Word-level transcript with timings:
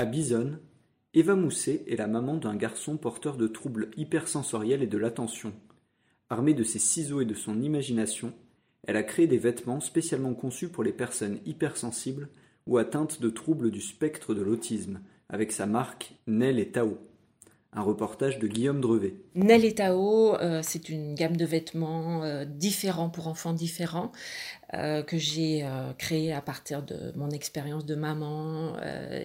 À 0.00 0.06
Bisonne, 0.06 0.60
Eva 1.12 1.34
Mousset 1.34 1.84
est 1.86 1.96
la 1.96 2.06
maman 2.06 2.38
d'un 2.38 2.56
garçon 2.56 2.96
porteur 2.96 3.36
de 3.36 3.46
troubles 3.46 3.90
hypersensoriels 3.98 4.82
et 4.82 4.86
de 4.86 4.96
l'attention. 4.96 5.52
Armée 6.30 6.54
de 6.54 6.64
ses 6.64 6.78
ciseaux 6.78 7.20
et 7.20 7.26
de 7.26 7.34
son 7.34 7.60
imagination, 7.60 8.32
elle 8.86 8.96
a 8.96 9.02
créé 9.02 9.26
des 9.26 9.36
vêtements 9.36 9.80
spécialement 9.80 10.32
conçus 10.32 10.70
pour 10.70 10.84
les 10.84 10.94
personnes 10.94 11.38
hypersensibles 11.44 12.30
ou 12.66 12.78
atteintes 12.78 13.20
de 13.20 13.28
troubles 13.28 13.70
du 13.70 13.82
spectre 13.82 14.32
de 14.32 14.40
l'autisme, 14.40 15.02
avec 15.28 15.52
sa 15.52 15.66
marque 15.66 16.14
Nel 16.26 16.58
et 16.58 16.70
Tao. 16.70 16.96
Un 17.72 17.82
reportage 17.82 18.40
de 18.40 18.48
Guillaume 18.48 18.80
Drevet. 18.80 19.14
Nel 19.36 19.64
et 19.64 19.76
Tao, 19.76 20.34
euh, 20.34 20.60
c'est 20.60 20.88
une 20.88 21.14
gamme 21.14 21.36
de 21.36 21.44
vêtements 21.44 22.24
euh, 22.24 22.44
différents 22.44 23.10
pour 23.10 23.28
enfants 23.28 23.52
différents 23.52 24.10
euh, 24.74 25.04
que 25.04 25.18
j'ai 25.18 25.64
créé 25.96 26.32
à 26.32 26.40
partir 26.40 26.82
de 26.82 27.12
mon 27.14 27.30
expérience 27.30 27.86
de 27.86 27.94
maman 27.94 28.76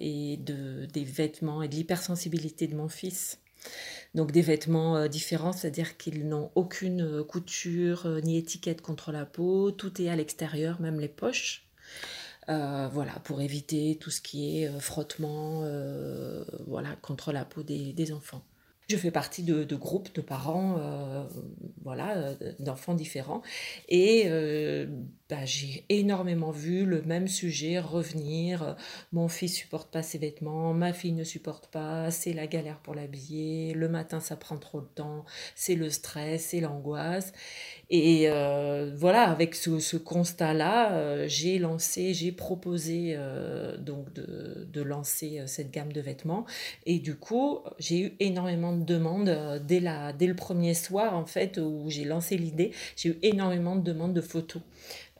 et 0.00 0.38
de, 0.38 0.86
des 0.86 1.04
vêtements 1.04 1.62
et 1.62 1.68
de 1.68 1.74
l'hypersensibilité 1.74 2.66
de 2.66 2.76
mon 2.76 2.88
fils. 2.88 3.40
Donc 4.14 4.32
des 4.32 4.42
vêtements 4.42 5.06
différents, 5.06 5.52
c'est-à-dire 5.52 5.98
qu'ils 5.98 6.26
n'ont 6.26 6.50
aucune 6.54 7.22
couture 7.24 8.08
ni 8.24 8.38
étiquette 8.38 8.80
contre 8.80 9.12
la 9.12 9.26
peau, 9.26 9.70
tout 9.70 10.00
est 10.00 10.08
à 10.08 10.16
l'extérieur, 10.16 10.80
même 10.80 10.98
les 10.98 11.08
poches. 11.08 11.69
Voilà, 12.92 13.12
pour 13.24 13.40
éviter 13.40 13.96
tout 14.00 14.10
ce 14.10 14.20
qui 14.20 14.62
est 14.62 14.80
frottement 14.80 15.62
voilà, 16.66 16.96
contre 16.96 17.32
la 17.32 17.44
peau 17.44 17.62
des 17.62 18.12
enfants. 18.12 18.42
Je 18.90 18.96
fais 18.96 19.12
partie 19.12 19.44
de, 19.44 19.76
groupes 19.76 20.12
de 20.16 20.20
parents, 20.20 20.76
euh, 20.80 21.22
voilà, 21.84 22.16
euh, 22.16 22.34
d'enfants 22.58 22.94
différents. 22.94 23.40
Et 23.88 24.24
euh, 24.26 24.88
bah, 25.30 25.44
j'ai 25.44 25.84
énormément 25.88 26.50
vu 26.50 26.84
le 26.84 27.02
même 27.02 27.28
sujet 27.28 27.78
revenir. 27.78 28.76
Mon 29.12 29.28
fils 29.28 29.54
supporte 29.54 29.90
pas 29.90 30.02
ses 30.02 30.18
vêtements, 30.18 30.74
ma 30.74 30.92
fille 30.92 31.12
ne 31.12 31.24
supporte 31.24 31.68
pas, 31.68 32.10
c'est 32.10 32.32
la 32.32 32.46
galère 32.46 32.78
pour 32.80 32.94
l'habiller, 32.94 33.72
le 33.72 33.88
matin 33.88 34.20
ça 34.20 34.36
prend 34.36 34.58
trop 34.58 34.80
de 34.80 34.88
temps, 34.94 35.24
c'est 35.54 35.76
le 35.76 35.88
stress, 35.90 36.46
c'est 36.50 36.60
l'angoisse. 36.60 37.32
Et 37.90 38.28
voilà, 38.96 39.24
avec 39.30 39.54
ce, 39.54 39.96
constat-là, 39.96 41.26
j'ai 41.26 41.58
lancé, 41.58 42.14
j'ai 42.14 42.32
proposé 42.32 43.16
donc 43.78 44.12
de, 44.12 44.82
lancer 44.82 45.42
cette 45.46 45.70
gamme 45.70 45.92
de 45.92 46.00
vêtements. 46.00 46.46
Et 46.86 46.98
du 46.98 47.16
coup, 47.16 47.60
j'ai 47.78 48.00
eu 48.00 48.16
énormément 48.20 48.76
de 48.76 48.84
demandes 48.84 49.28
euh, 49.28 49.58
dès, 49.58 49.82
dès 50.18 50.26
le 50.26 50.34
premier 50.34 50.74
soir, 50.74 51.14
en 51.14 51.26
fait, 51.26 51.58
où 51.58 51.84
j'ai 51.88 52.04
lancé 52.04 52.36
l'idée. 52.36 52.72
J'ai 52.96 53.10
eu 53.10 53.18
énormément 53.22 53.76
de 53.76 53.82
demandes 53.82 54.14
de 54.14 54.20
photos 54.20 54.62